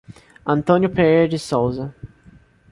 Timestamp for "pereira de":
0.89-1.37